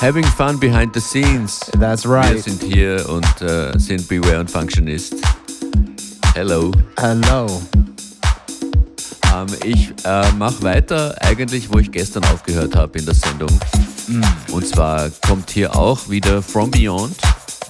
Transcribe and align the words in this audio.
Having 0.00 0.24
fun 0.24 0.58
behind 0.58 0.94
the 0.94 1.00
scenes. 1.00 1.60
That's 1.78 2.06
right. 2.06 2.32
Wir 2.32 2.42
sind 2.42 2.62
hier 2.62 3.06
und 3.06 3.42
äh, 3.42 3.78
sind 3.78 4.08
Beware 4.08 4.40
und 4.40 4.50
Functionist. 4.50 5.14
Hello. 6.34 6.72
Hello. 6.96 7.60
Ähm, 9.30 9.46
ich 9.62 9.92
äh, 10.06 10.32
mache 10.38 10.62
weiter 10.62 11.14
eigentlich, 11.20 11.70
wo 11.70 11.78
ich 11.80 11.92
gestern 11.92 12.24
aufgehört 12.24 12.74
habe 12.74 12.98
in 12.98 13.04
der 13.04 13.14
Sendung. 13.14 13.50
Mm. 14.08 14.22
Und 14.50 14.66
zwar 14.66 15.10
kommt 15.28 15.50
hier 15.50 15.76
auch 15.76 16.08
wieder 16.08 16.40
From 16.42 16.70
Beyond 16.70 17.18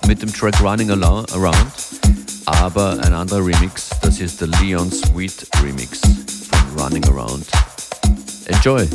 mit 0.07 0.23
dem 0.23 0.33
Track 0.33 0.61
Running 0.61 0.93
Around, 0.93 1.73
aber 2.47 2.93
ein 3.03 3.13
anderer 3.13 3.45
Remix. 3.45 3.91
Das 4.03 4.19
hier 4.19 4.27
ist 4.27 4.41
der 4.41 4.49
Leon 4.63 4.93
Sweet 4.93 5.49
Remix 5.65 5.99
von 5.99 6.81
Running 6.81 7.05
Around. 7.07 7.49
Enjoy! 8.47 8.89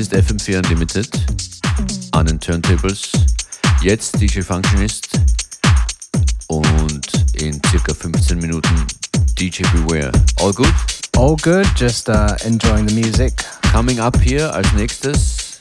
Ist 0.00 0.14
FM4 0.14 0.56
Unlimited 0.56 1.10
an 2.12 2.24
den 2.24 2.40
Turntables. 2.40 3.12
Jetzt 3.82 4.18
DJ 4.18 4.40
Functionist 4.40 5.10
und 6.48 7.06
in 7.34 7.60
circa 7.68 7.92
15 7.92 8.38
Minuten 8.38 8.86
DJ 9.38 9.62
Beware. 9.74 10.10
All 10.36 10.54
good? 10.54 10.72
All 11.18 11.36
good, 11.36 11.66
just 11.76 12.08
uh, 12.08 12.34
enjoying 12.46 12.88
the 12.88 12.94
music. 12.94 13.34
Coming 13.72 14.00
up 14.00 14.18
here 14.22 14.50
als 14.50 14.72
nächstes 14.72 15.60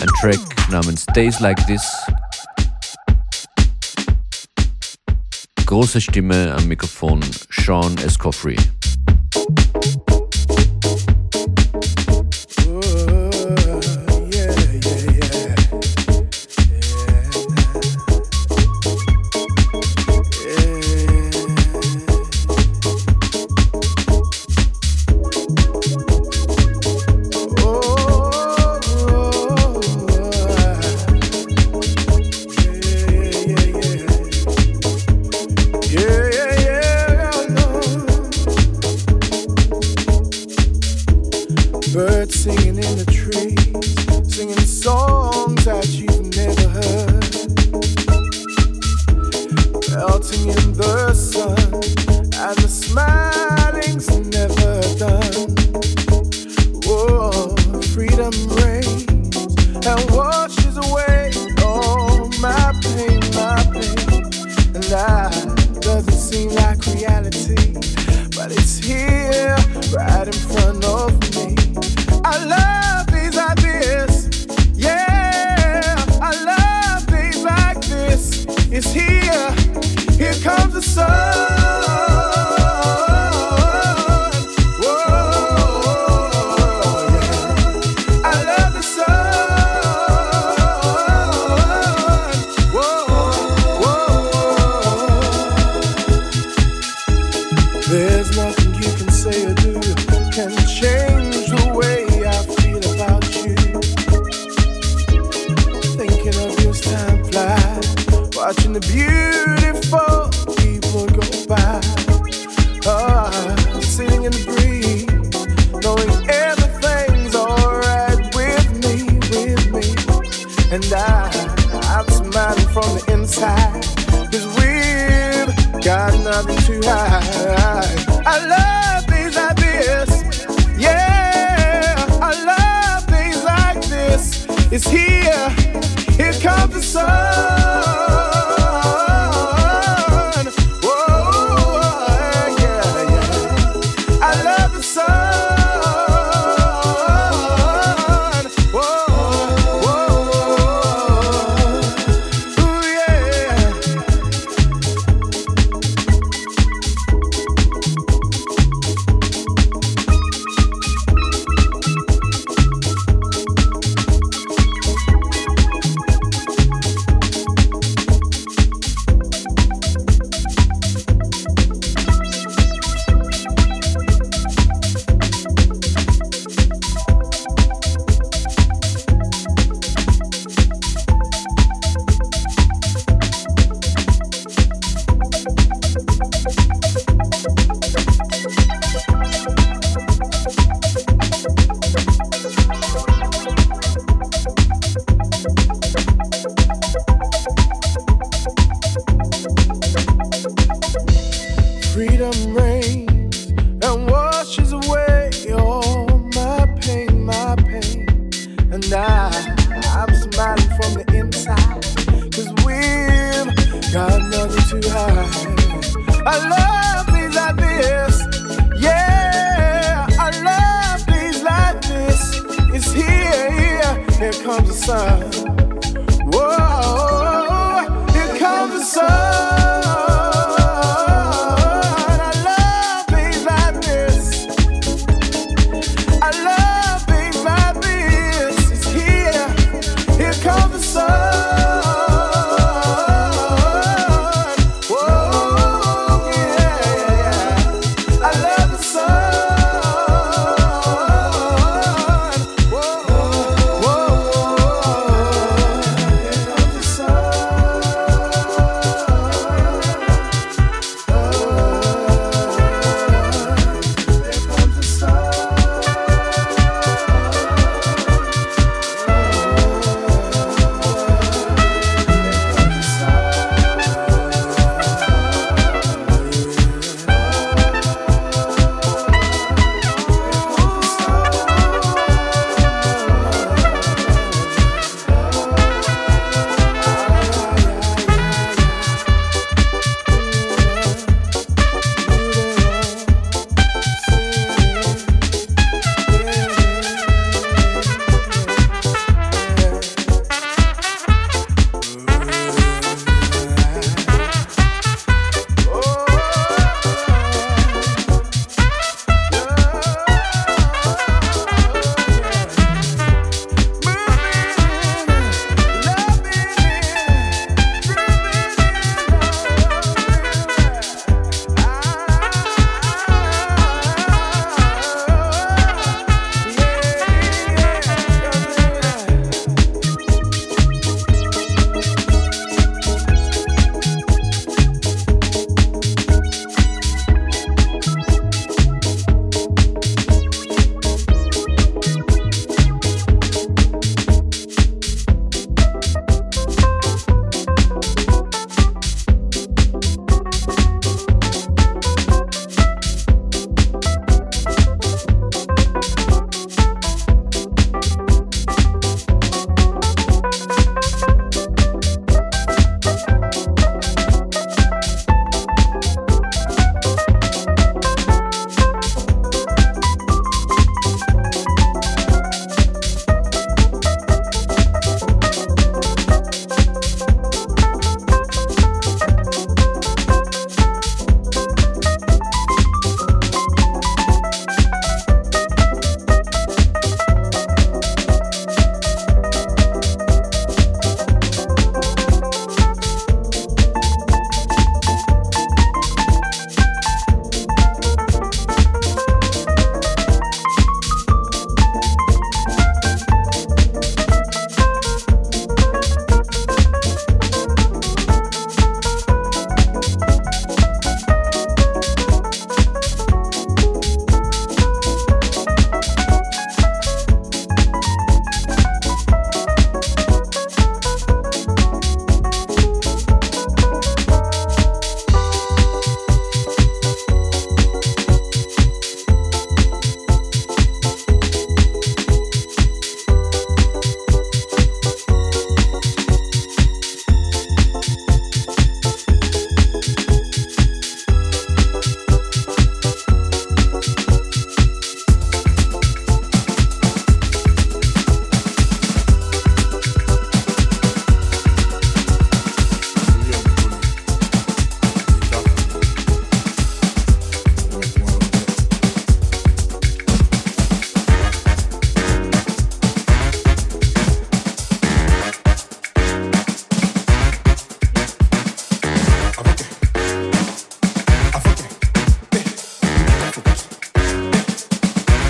ein 0.00 0.08
Track 0.20 0.38
namens 0.70 1.04
Days 1.16 1.40
Like 1.40 1.60
This. 1.66 1.82
Große 5.66 6.00
Stimme 6.00 6.54
am 6.54 6.68
Mikrofon 6.68 7.24
Sean 7.48 7.98
Escoffrey. 7.98 8.56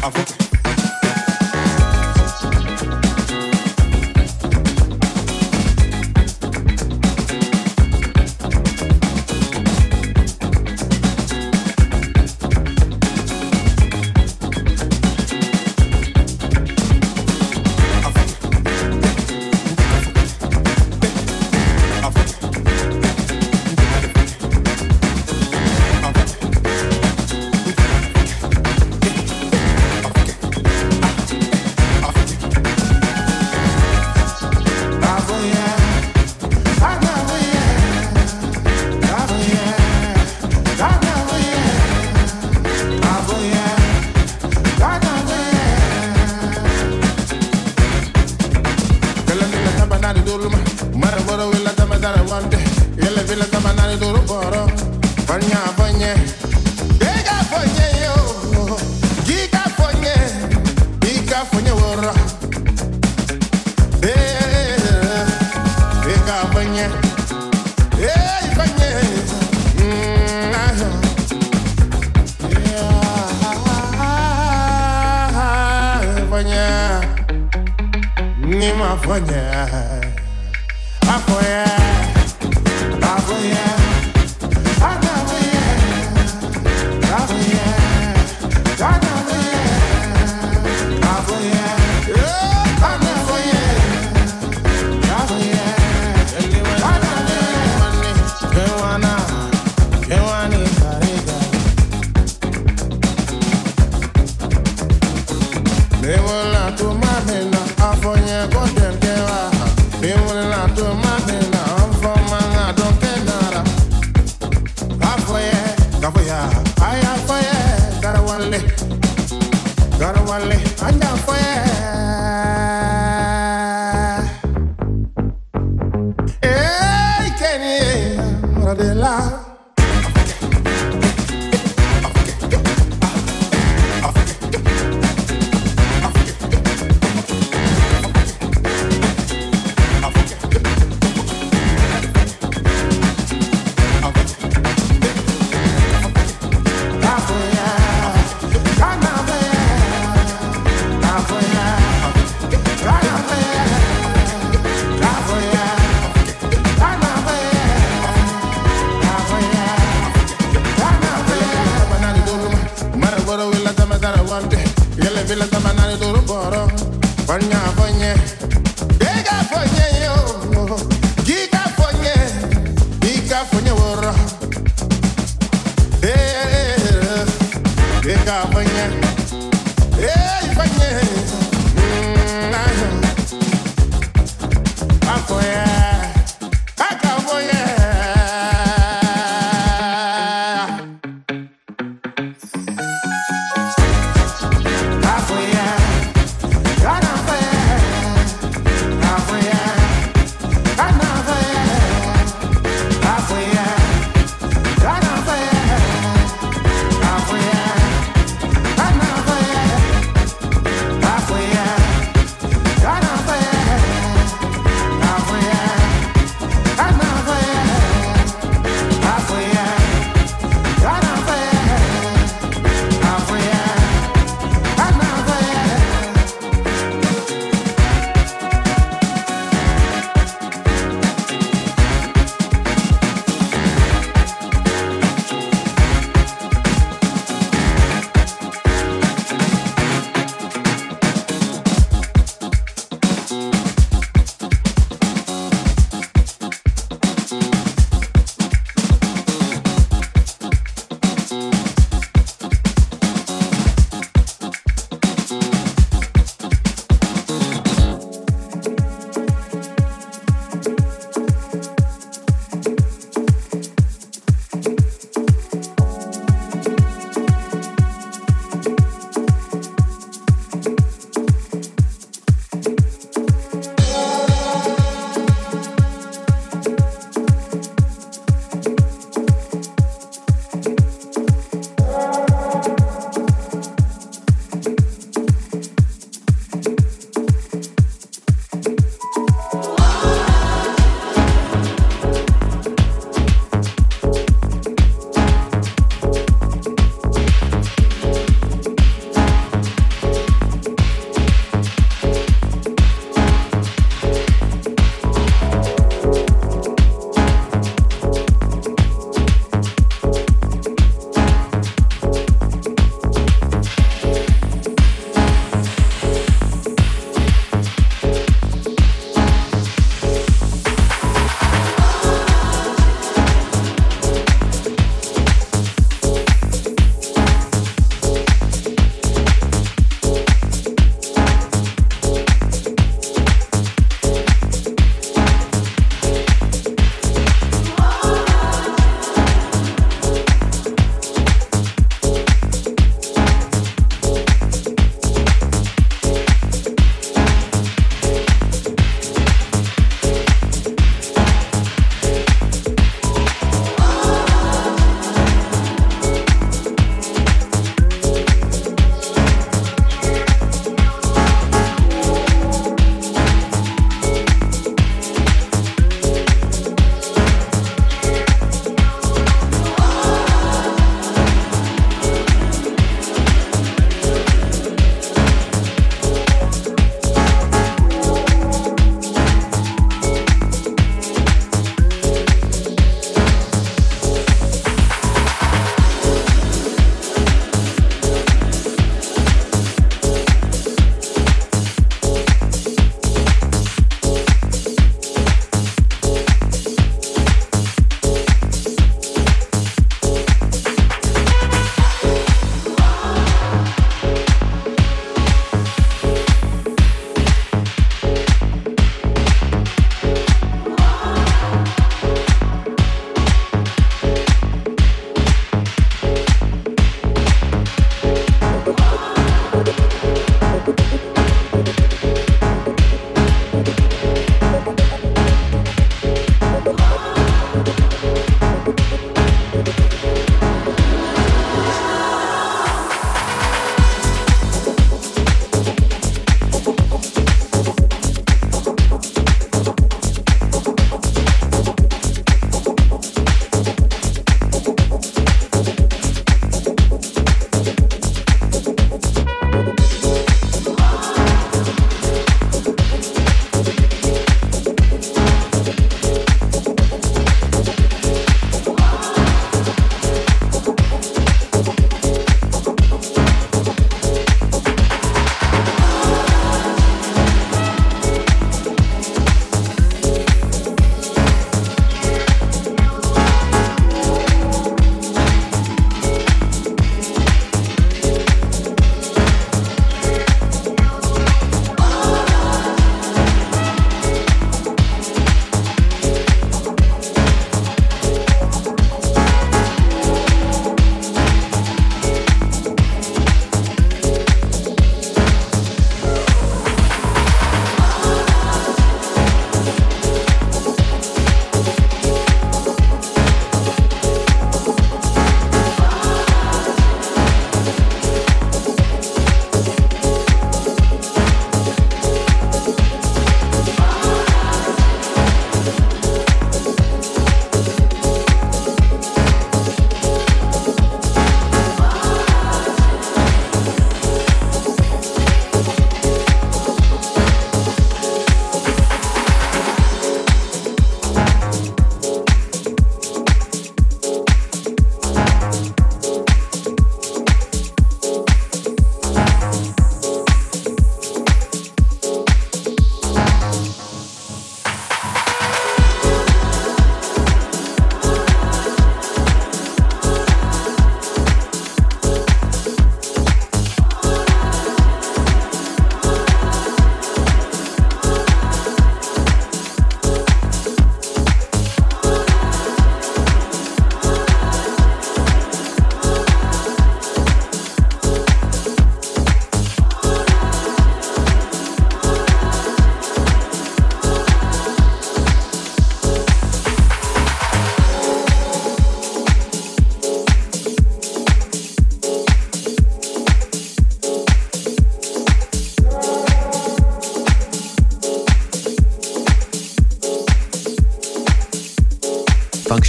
I 0.05 0.44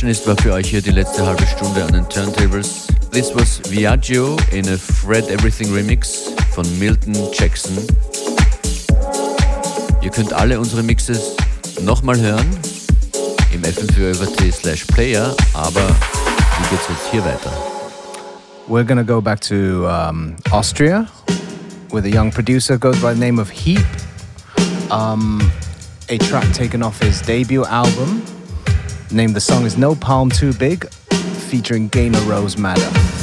Functionist 0.05 0.27
war 0.27 0.37
für 0.37 0.53
euch 0.53 0.67
hier 0.67 0.83
die 0.83 0.91
letzte 0.91 1.25
halbe 1.25 1.47
Stunde 1.47 1.83
an 1.83 1.91
den 1.91 2.07
Turntables. 2.07 2.85
This 3.09 3.33
was 3.33 3.59
Viaggio 3.71 4.37
in 4.51 4.69
a 4.69 4.77
Fred 4.77 5.27
Everything 5.31 5.73
Remix 5.73 6.31
von 6.53 6.63
Milton 6.77 7.15
Jackson. 7.33 7.75
Ihr 10.03 10.11
könnt 10.11 10.31
alle 10.31 10.59
unsere 10.59 10.83
Mixes 10.83 11.35
nochmal 11.81 12.19
hören 12.19 12.45
im 13.51 13.63
fm4 13.63 14.51
slash 14.51 14.85
player, 14.85 15.35
aber 15.55 15.87
wie 15.89 16.69
geht's 16.69 16.87
jetzt 16.87 17.09
hier 17.09 17.25
weiter? 17.25 17.51
We're 18.67 18.85
gonna 18.85 19.01
go 19.01 19.19
back 19.19 19.41
to 19.41 19.87
um, 19.87 20.35
Austria 20.51 21.07
with 21.91 22.05
a 22.05 22.09
young 22.09 22.29
producer 22.29 22.77
goes 22.77 23.01
by 23.01 23.15
the 23.15 23.19
name 23.19 23.39
of 23.39 23.49
Heap. 23.49 23.83
Um, 24.91 25.41
a 26.09 26.19
track 26.19 26.45
taken 26.53 26.83
off 26.83 27.01
his 27.01 27.23
debut 27.23 27.65
album. 27.65 28.21
Named 29.15 29.33
the 29.33 29.39
song 29.39 29.65
is 29.65 29.77
No 29.77 29.95
Palm 29.95 30.29
Too 30.29 30.51
Big, 30.51 30.89
featuring 30.89 31.87
Gainer 31.87 32.19
Rose 32.23 32.57
Madder. 32.57 33.14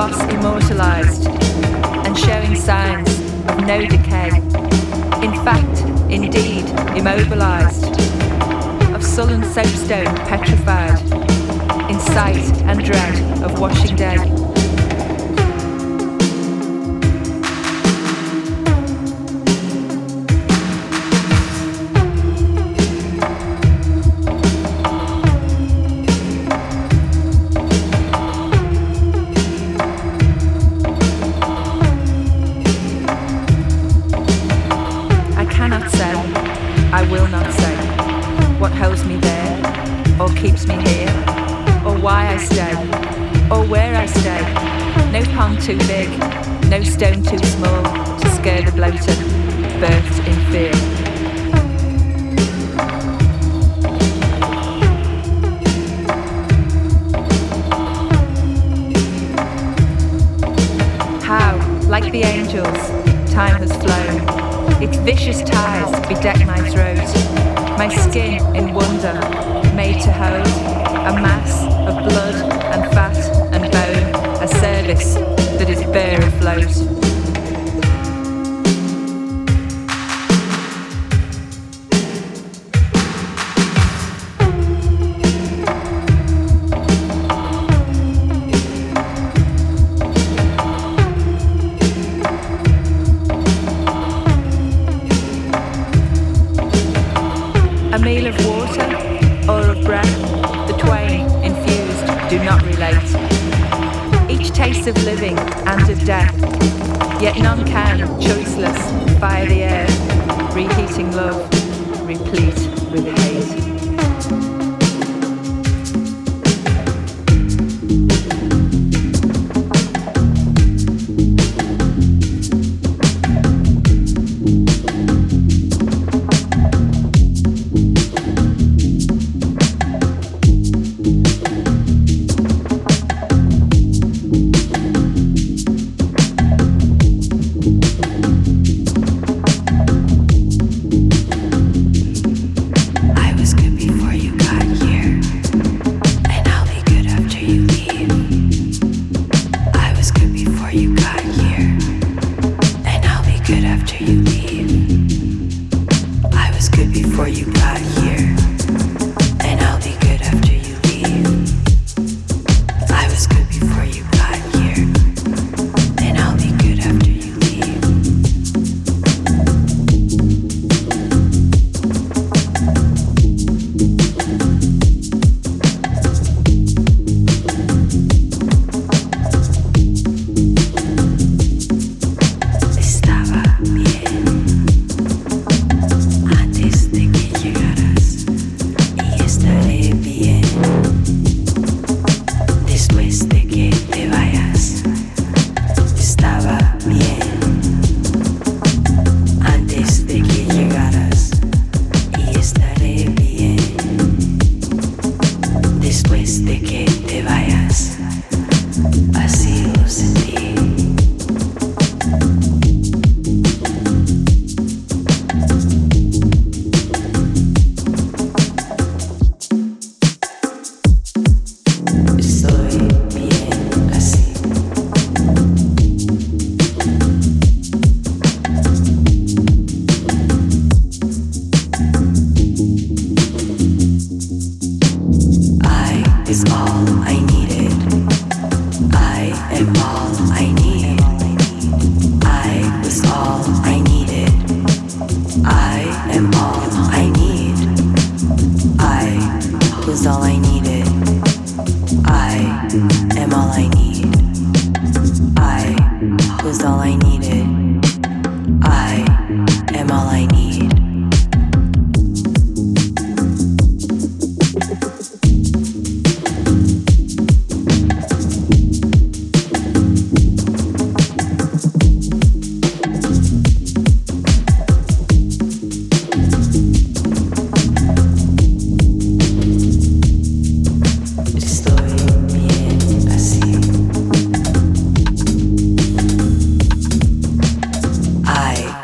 loss 0.00 0.32
immortalized 0.32 1.26
and 2.06 2.16
showing 2.16 2.54
signs 2.54 3.10
of 3.50 3.66
no 3.66 3.86
decay. 3.86 4.30
In 5.22 5.34
fact, 5.44 5.80
indeed, 6.10 6.64
immobilized, 6.96 7.84
of 8.94 9.04
sullen 9.04 9.44
soapstone 9.52 10.16
petrified, 10.24 10.98
in 11.90 12.00
sight 12.00 12.50
and 12.62 12.82
dread 12.82 13.42
of 13.42 13.60
washing 13.60 13.94
day. 13.94 14.39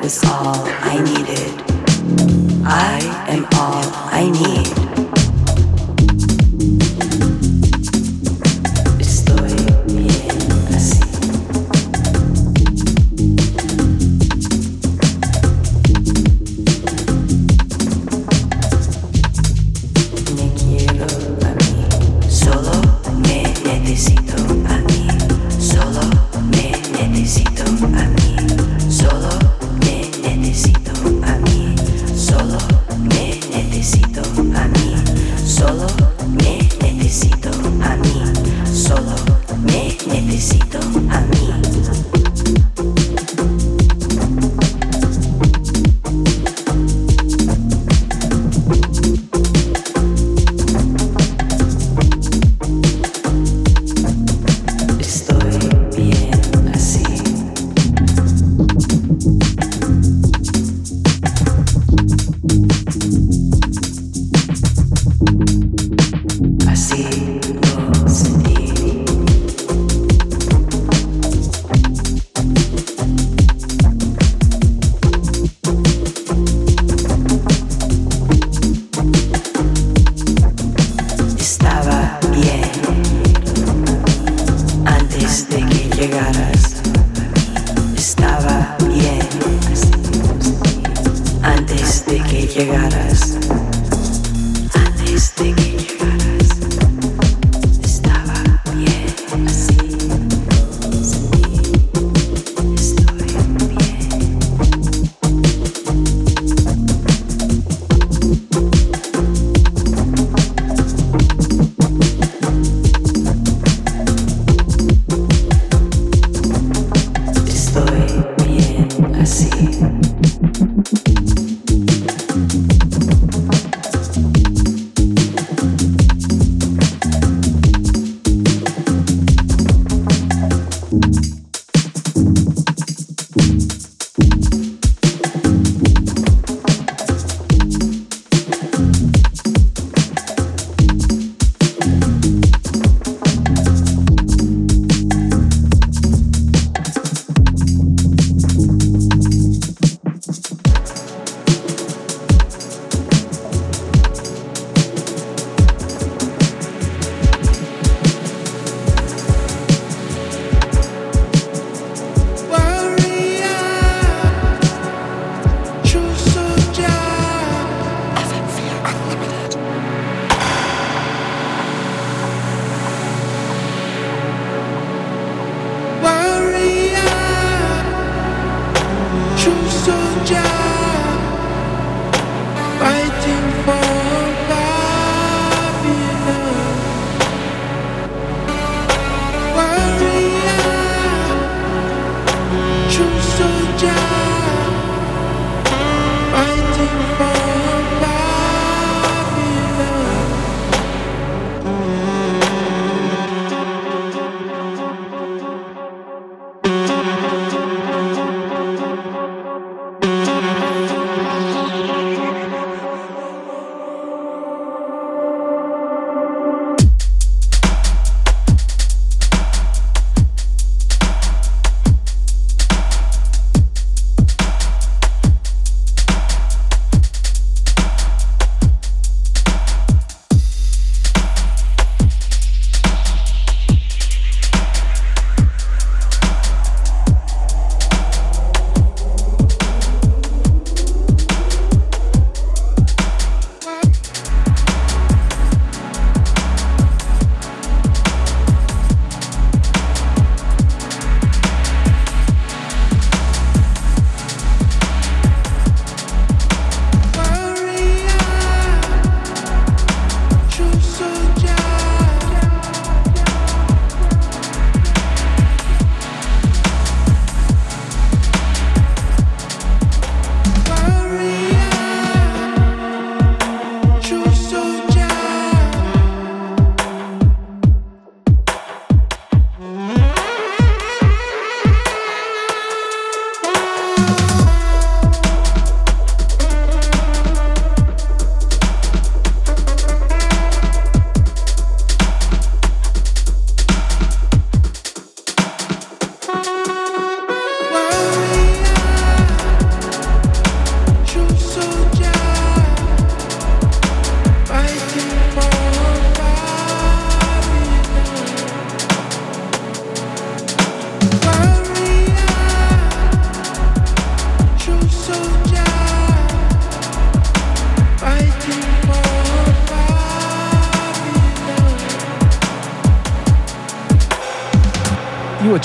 was 0.06 0.24
all 0.26 0.54
I 0.54 1.02
needed. 1.02 1.52
I 2.64 3.00
am 3.26 3.44
all 3.56 3.82
I 4.12 4.30
need. 4.30 4.85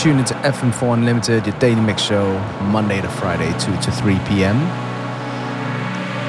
Tuned 0.02 0.20
into 0.20 0.34
FM4 0.34 0.96
Unlimited, 0.96 1.46
your 1.46 1.56
daily 1.60 1.80
mix 1.80 2.02
show, 2.02 2.34
Monday 2.72 3.00
to 3.02 3.08
Friday, 3.08 3.52
2 3.60 3.72
to 3.82 3.92
3 3.92 4.18
p.m. 4.28 4.58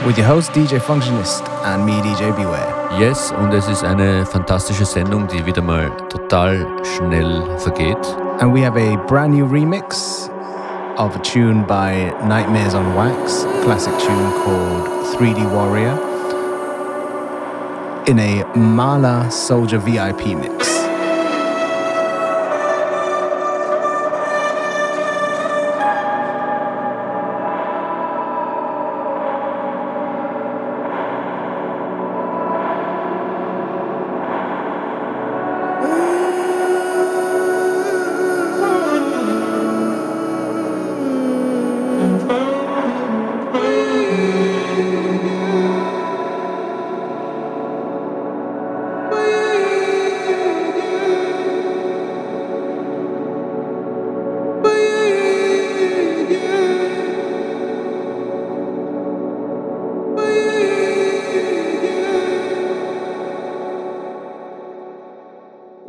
With 0.06 0.18
your 0.18 0.26
host 0.26 0.52
DJ 0.52 0.78
Functionist 0.78 1.48
and 1.64 1.86
me, 1.86 1.92
DJ 2.02 2.36
Beware. 2.36 3.00
Yes, 3.00 3.32
und 3.32 3.54
es 3.54 3.66
ist 3.68 3.82
eine 3.82 4.26
fantastische 4.26 4.84
Sendung, 4.84 5.26
die 5.26 5.46
wieder 5.46 5.62
mal 5.62 5.90
total 6.10 6.66
schnell 6.84 7.42
vergeht. 7.60 7.96
And 8.40 8.52
we 8.52 8.60
have 8.60 8.76
a 8.76 8.96
brand 9.06 9.32
new 9.32 9.46
remix 9.46 10.28
of 10.98 11.16
a 11.16 11.20
tune 11.20 11.64
by 11.66 12.12
Nightmares 12.28 12.74
on 12.74 12.94
Wax, 12.94 13.44
a 13.44 13.62
classic 13.64 13.98
tune 13.98 14.32
called 14.44 14.86
3D 15.16 15.50
Warrior, 15.50 15.98
in 18.06 18.18
a 18.18 18.44
Mala 18.54 19.30
Soldier 19.30 19.78
VIP 19.78 20.36
mix. 20.36 20.71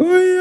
Woo! 0.04 0.33